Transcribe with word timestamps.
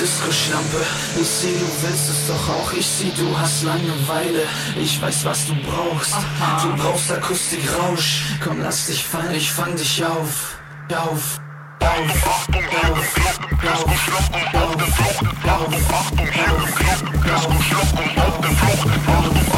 bessere 0.00 0.32
Schlampe. 0.32 0.78
Ich 1.20 1.28
seh, 1.28 1.52
du 1.52 1.66
willst 1.82 2.08
es 2.08 2.26
doch 2.26 2.48
auch. 2.48 2.72
Ich 2.72 2.86
seh, 2.86 3.10
du 3.16 3.38
hast 3.38 3.62
Langeweile. 3.62 4.44
Ich 4.76 5.00
weiß, 5.00 5.24
was 5.26 5.46
du 5.46 5.54
brauchst. 5.54 6.14
Du 6.62 6.82
brauchst 6.82 7.12
Akustikrausch. 7.12 8.22
Komm, 8.42 8.62
lass 8.62 8.86
dich 8.86 9.04
fallen. 9.04 9.34
Ich 9.34 9.52
fang 9.52 9.76
dich 9.76 10.04
auf. 10.04 10.56
Auf. 10.90 11.40
Achtung, 11.80 12.62
hier 12.68 12.88
im 12.88 12.94
Club, 12.94 13.38
Disco 13.62 13.90
Schlock 14.04 14.54
auf 14.54 14.76
der 14.76 14.86
Flucht. 14.86 15.36
Achtung, 15.46 16.28
hier 16.32 16.52
im 16.56 16.74
Club, 16.74 17.00
Disco 17.24 17.62
Schlock 17.62 17.90
auf 18.18 18.40
der 18.40 18.50
Flucht. 18.50 18.82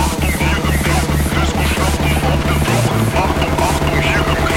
Achtung, 0.02 0.32
hier 0.38 0.56
im 0.56 0.76
Club, 0.82 1.06
Disco 1.34 1.62
Schlock 1.72 1.96
auf 2.28 2.42
der 2.48 2.68
Flucht. 2.82 3.12
Achtung, 3.62 4.00
hier 4.02 4.18
im 4.18 4.46
Club. 4.46 4.51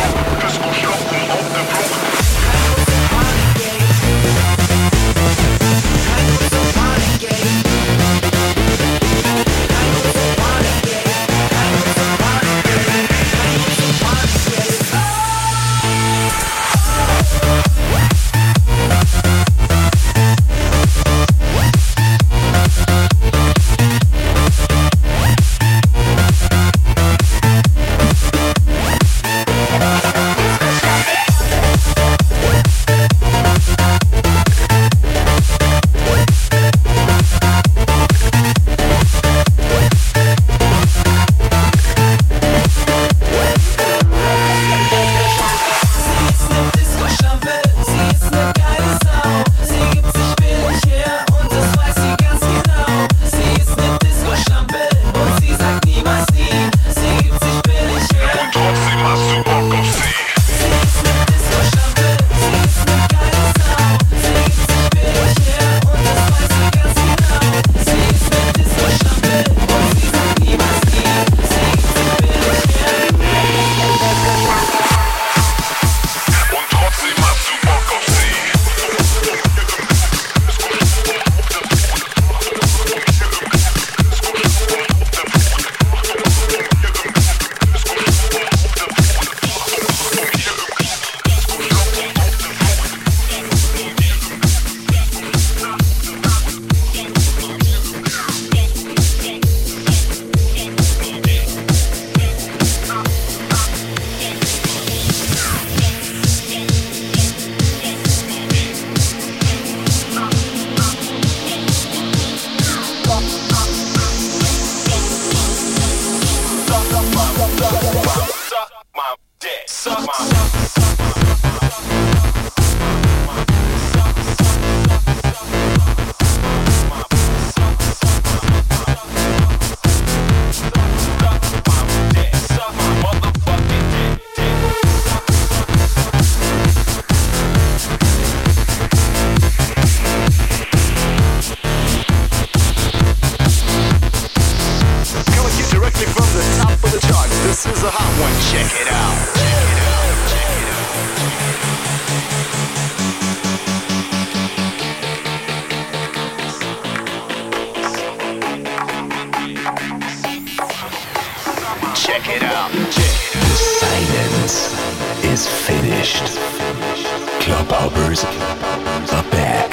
Are 169.15 169.31
back 169.31 169.69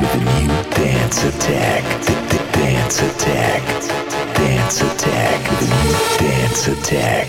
with 0.00 0.14
a 0.14 0.22
new 0.38 0.48
dance 0.74 1.22
attack. 1.22 1.82
The, 2.02 2.14
the 2.30 2.40
dance 2.58 2.98
attack. 3.02 3.62
Dance 4.34 4.80
attack 4.82 5.38
with 5.50 5.62
a 5.62 5.78
new 5.84 5.94
dance 6.18 6.68
attack. 6.68 7.26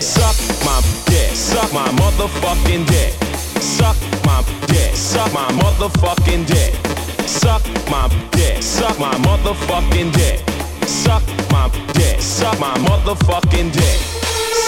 Suck 0.00 0.36
my 0.66 0.78
dick, 1.06 1.32
suck 1.34 1.72
my 1.72 1.88
motherfucking 2.00 2.84
dick. 2.86 3.12
Suck 3.60 3.96
my 4.26 4.44
dick, 4.66 4.94
suck 4.94 5.32
my 5.32 5.48
motherfucking 5.62 6.46
dick. 6.46 6.72
Suck 7.26 7.62
my 7.88 8.08
dick, 8.32 8.62
suck 8.62 8.98
my 8.98 9.14
motherfucking 9.26 10.12
dick. 10.12 10.40
Suck 10.86 11.22
my 11.50 11.70
dick, 11.94 12.20
suck 12.20 12.58
my 12.60 12.74
motherfucking 12.88 13.72
dick. 13.72 13.98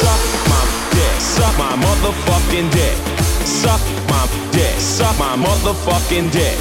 Suck 0.00 0.20
my 0.48 0.62
dick, 0.94 1.16
suck 1.20 1.54
my 1.58 1.74
motherfucking 1.84 2.70
dick. 2.72 3.23
Suck 3.44 3.81
my 4.08 4.25
dick, 4.52 4.81
suck 4.81 5.19
my 5.19 5.37
motherfucking 5.37 6.32
dick. 6.32 6.56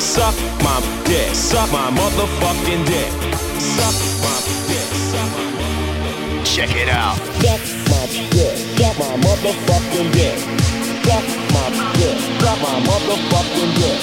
Suck 0.00 0.34
my 0.64 0.80
dick, 1.04 1.34
suck 1.34 1.70
my 1.70 1.90
motherfucking 1.90 2.86
dick. 2.86 3.10
Suck 3.60 3.94
my 4.24 4.36
dick, 4.68 4.88
suck 5.12 5.28
my 5.36 6.44
Check 6.44 6.70
it 6.74 6.88
out. 6.88 7.16
Suck 7.40 7.60
my 7.92 8.06
dick, 8.32 8.56
suck 8.80 8.98
my 8.98 9.16
motherfucking 9.20 10.12
dick. 10.12 10.38
Suck 11.04 11.24
my 11.52 11.68
dick, 12.00 12.16
suck 12.40 12.58
my 12.64 12.80
motherfucking 12.88 13.74
dick. 13.76 14.00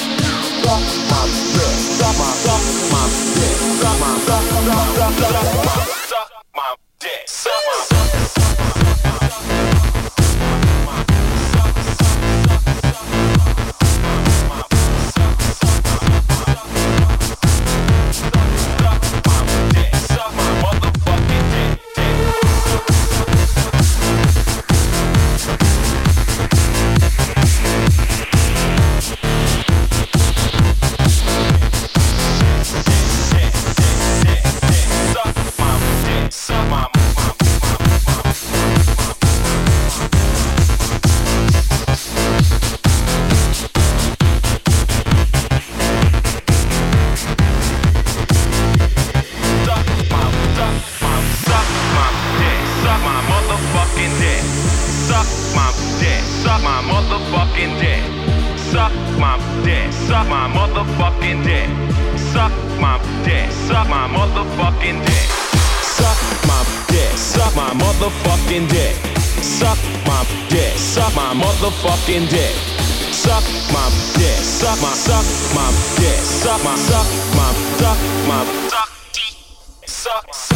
Suck 0.63 0.85
my 1.09 1.21
dick, 1.53 1.75
suck 1.97 2.15
my, 2.19 2.29
suck 2.45 2.63
my 2.93 3.03
dick, 3.37 3.57
suck 3.81 3.99
my, 4.01 4.11
suck, 4.25 4.43
suck, 4.43 4.77
suck, 4.95 5.13
suck 5.17 5.43
suck 5.43 5.65
my 5.65 5.88
dick. 54.19 54.43
Suck 55.07 55.27
my 55.55 55.71
dick, 55.99 56.21
suck 56.43 56.61
my 56.61 56.83
motherfucking 56.83 57.73
dick. 57.79 58.03
Suck 58.71 58.93
my 59.17 59.39
dick, 59.63 59.91
suck 60.07 60.27
my 60.27 60.45
motherfucking 60.51 61.43
dick. 61.43 61.67
Suck 62.31 62.51
my 62.79 62.99
dick, 63.25 63.49
suck 63.67 63.87
my 63.89 64.05
motherfucking 64.07 64.99
dick. 65.07 65.27
Suck 65.97 66.19
my 66.47 66.59
dick, 66.91 67.11
suck 67.17 67.55
my 67.55 67.71
motherfucking 67.81 68.69
dick. 68.69 68.95
Suck 69.41 69.79
my 70.05 70.21
dick, 70.49 70.77
suck 70.77 71.15
my 71.15 71.33
motherfucking 71.33 72.29
dick. 72.29 72.55
Suck 73.11 73.43
my 73.73 73.89
dick, 74.15 74.39
suck 74.59 74.79
my, 74.81 74.93
suck 74.93 75.25
my 75.55 75.67
dick, 75.97 76.19
suck 76.19 76.63
my, 76.63 76.75
suck 76.75 77.07
my, 77.35 77.49
suck 77.79 77.97
my, 78.27 78.39
suck, 79.85 80.33
suck. 80.33 80.48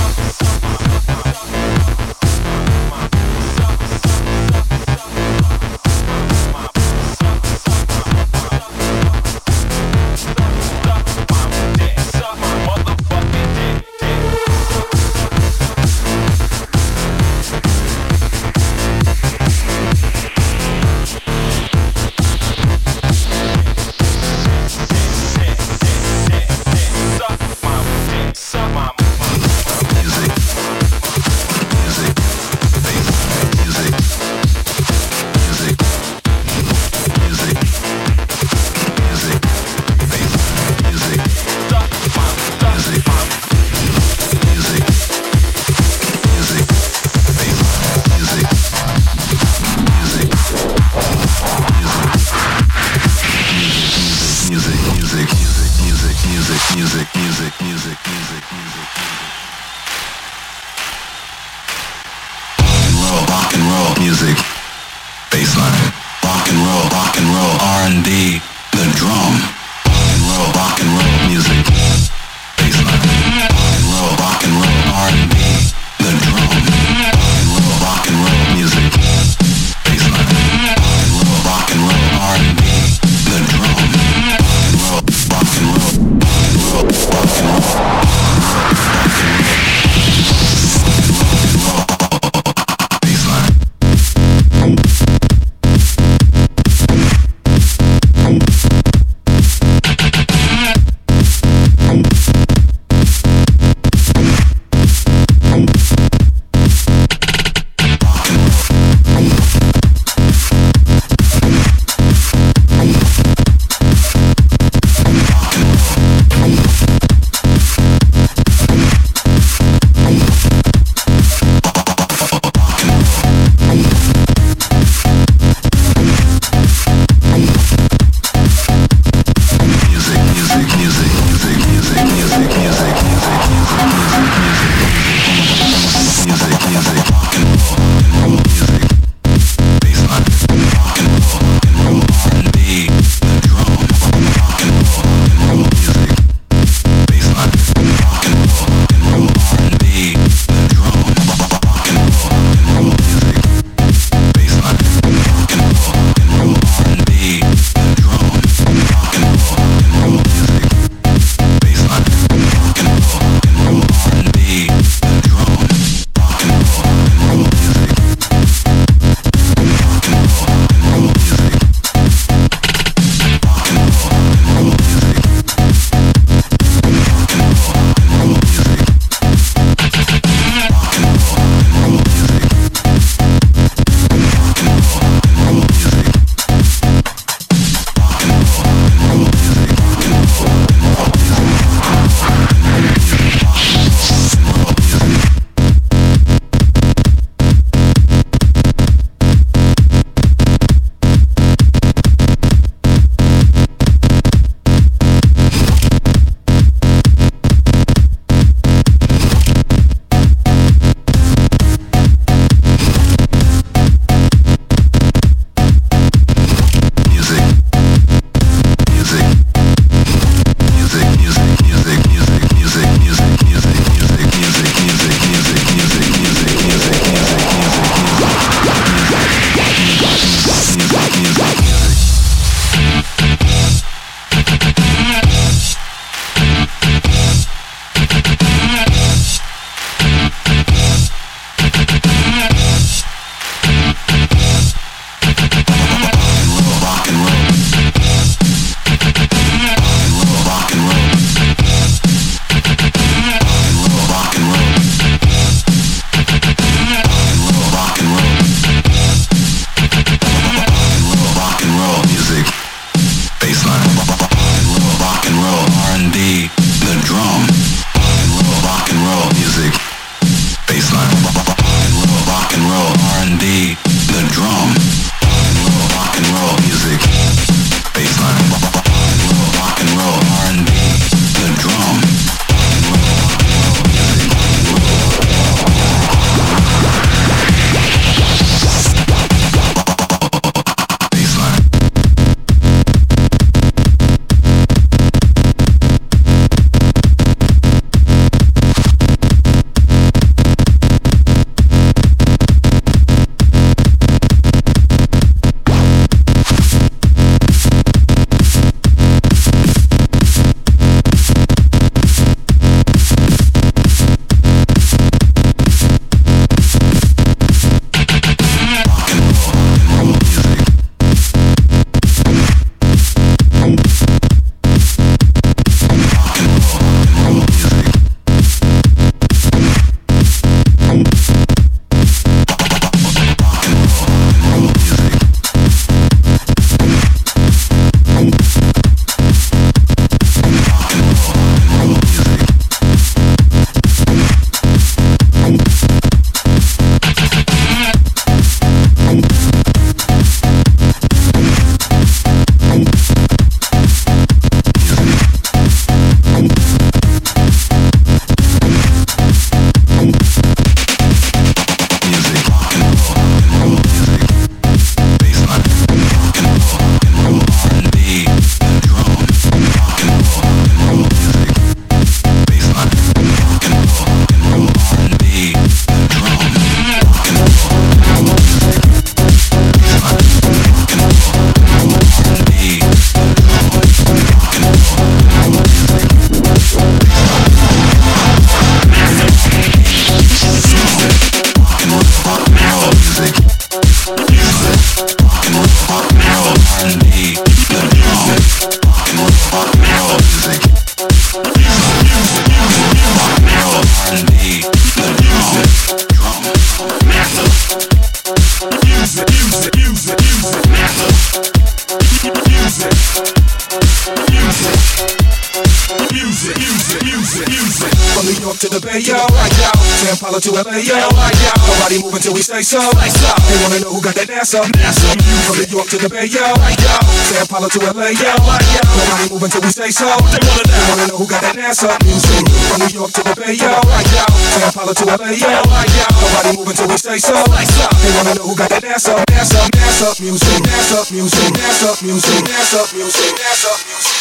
So 422.74 422.82
Slice 422.82 423.22
up. 423.30 423.38
They 423.46 423.58
wanna 423.62 423.86
know 423.86 423.94
who 423.94 424.02
got 424.02 424.18
that 424.18 424.26
NASA? 424.26 424.66
NASA. 424.74 425.14
You 425.14 425.38
from 425.46 425.62
New 425.62 425.70
York 425.78 425.94
to 425.94 425.98
the 426.02 426.10
Bay, 426.10 426.26
yo. 426.26 426.42
Right, 426.58 426.74
yo. 426.82 426.90
San 427.30 427.46
Paulo 427.46 427.70
to 427.70 427.78
LA, 427.78 428.18
yo. 428.18 428.34
Right, 428.50 428.66
yo. 428.66 428.82
Nobody 428.98 429.26
moving 429.30 429.52
till 429.54 429.62
we 429.62 429.70
say 429.70 429.94
so. 429.94 430.10
They 430.10 430.42
wanna. 430.42 430.66
They 430.66 430.82
wanna 430.90 431.06
know 431.14 431.22
who 431.22 431.30
got 431.30 431.46
that 431.46 431.54
ass 431.54 431.86
up. 431.86 432.02
music. 432.02 432.42
From 432.74 432.82
New 432.82 432.90
York 432.98 433.14
to 433.14 433.22
the 433.30 433.38
Bay, 433.38 433.54
yo. 433.62 433.70
Right, 433.78 434.10
yo. 434.10 434.26
San 434.58 434.74
Paulo 434.74 434.90
to 434.90 435.06
LA, 435.06 435.38
yo. 435.38 435.54
Right, 435.70 435.86
yo. 435.94 436.06
Nobody 436.18 436.50
moving 436.58 436.74
till 436.74 436.90
we 436.90 436.98
say 436.98 437.22
so. 437.22 437.38
Slice 437.46 437.78
up. 437.78 437.94
They 438.02 438.10
wanna 438.18 438.42
know 438.42 438.50
who 438.50 438.58
got 438.58 438.74
that 438.74 438.82
NASA, 438.82 439.22
NASA, 439.22 439.62
NASA 439.70 440.10
music, 440.18 440.66
NASA 440.66 441.14
music, 441.14 441.54
NASA 441.54 442.02
music, 442.02 442.42
NASA 442.42 442.42
music, 442.42 442.42
NASA 442.42 442.82
music, 442.98 443.32
NASA 443.38 443.70
music. 443.86 444.13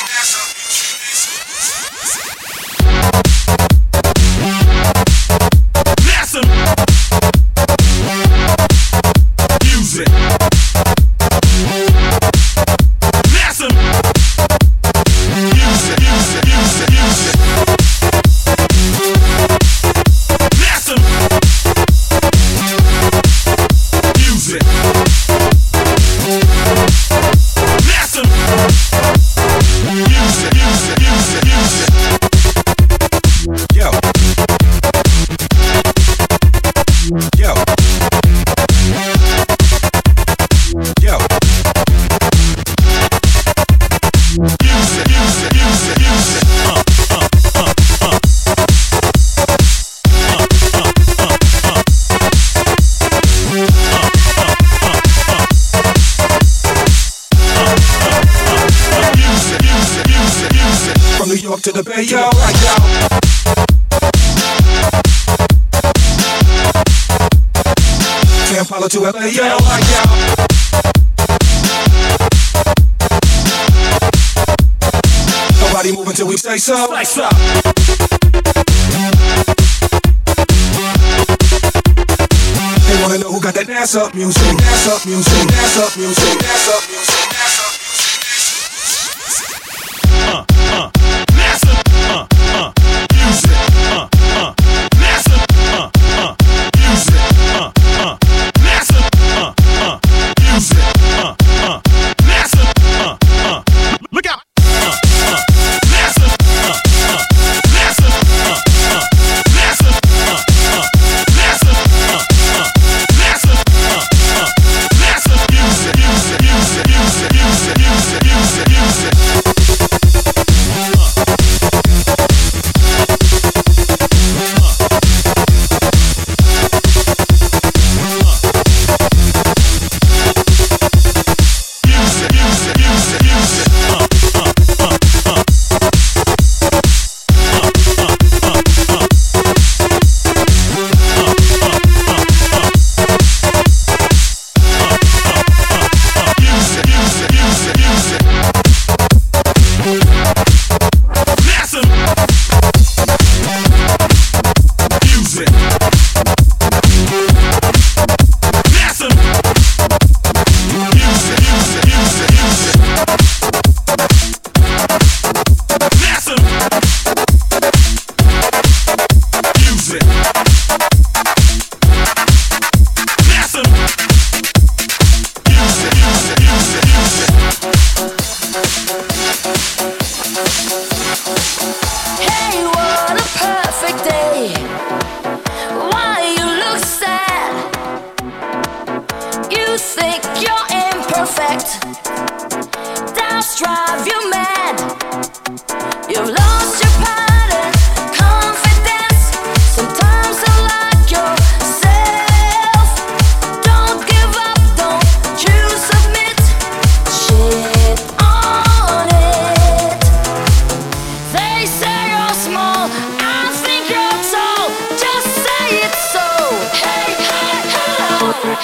Up 83.95 84.15
music, 84.15 84.57
that's 84.57 84.89
up 84.89 85.05
music. 85.05 85.42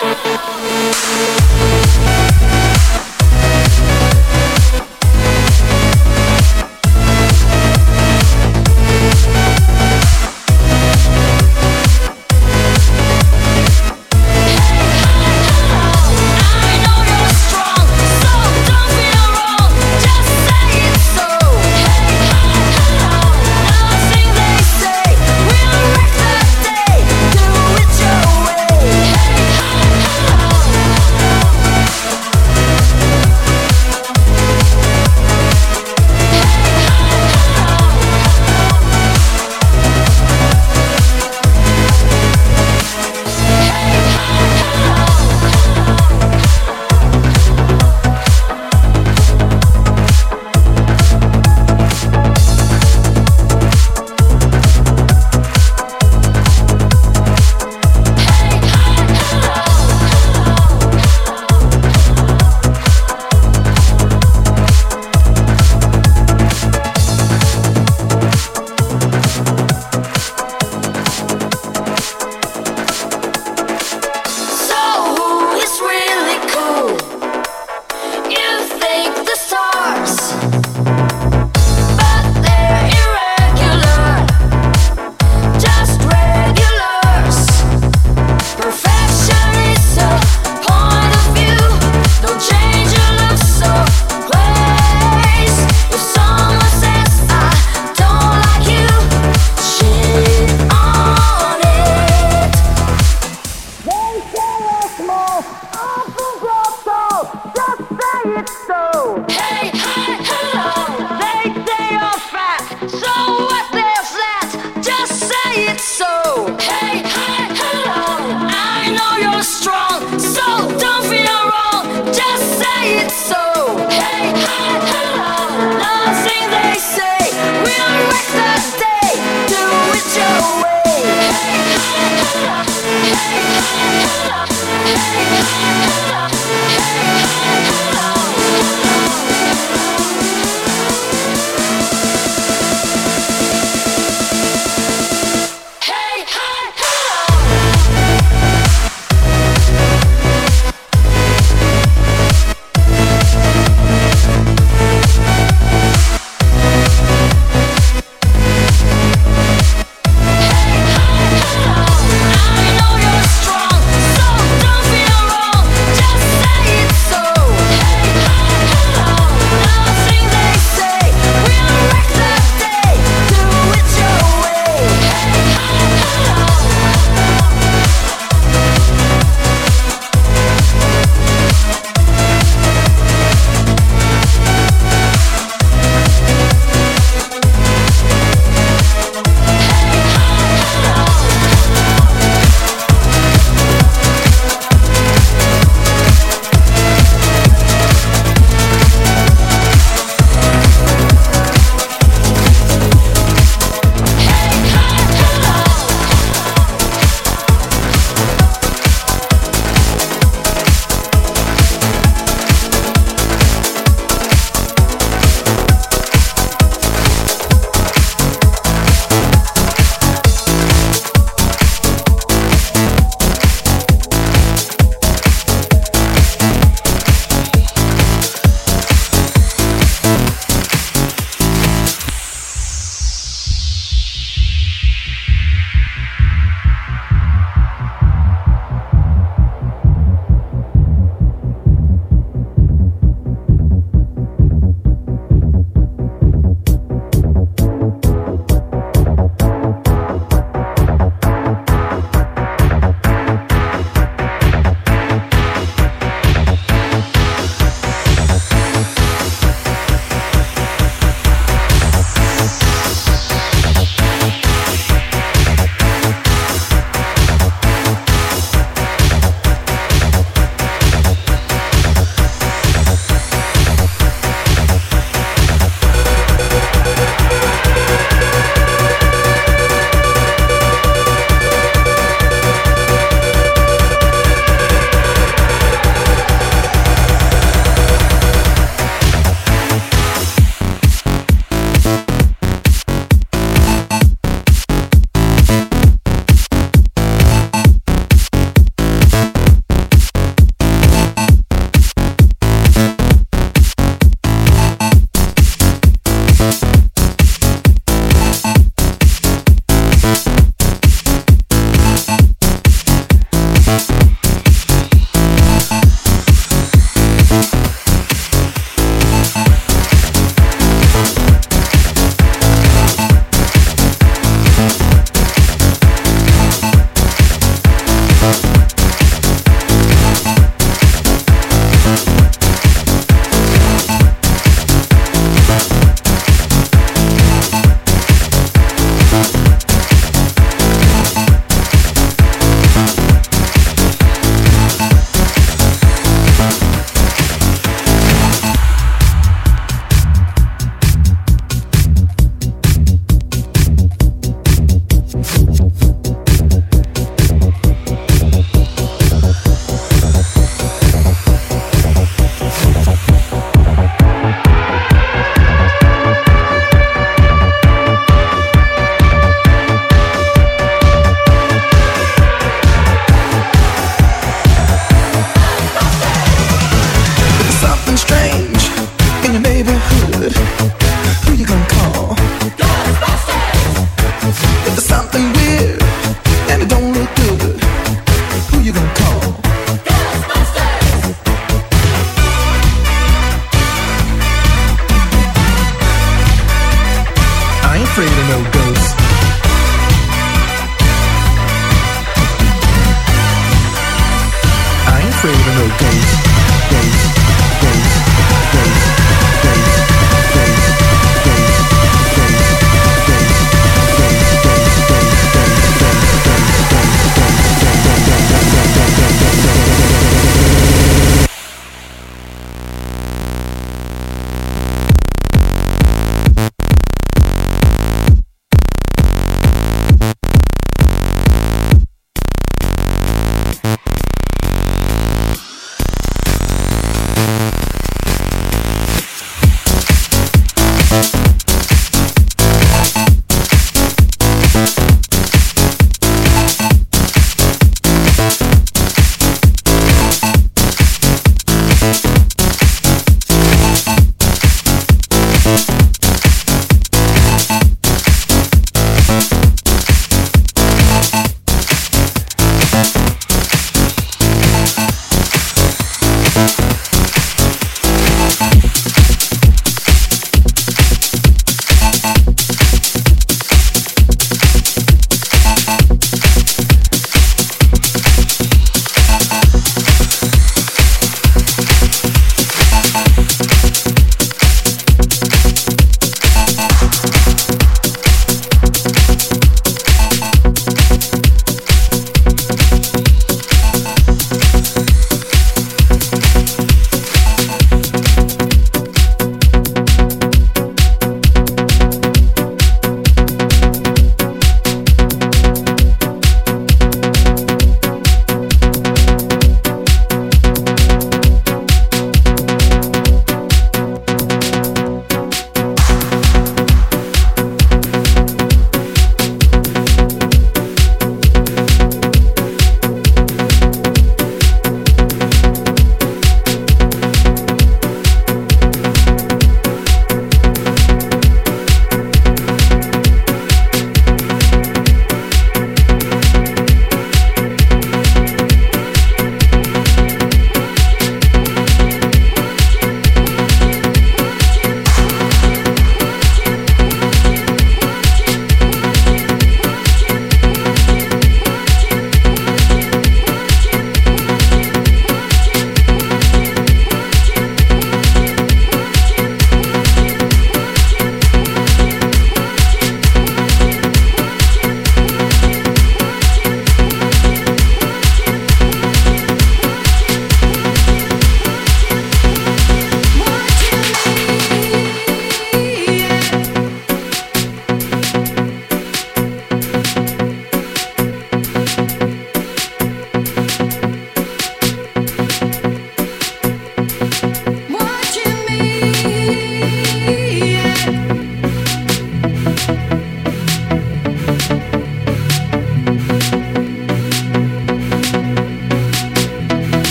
Thank 0.00 1.52
you. 1.52 1.57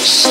house. 0.00 0.29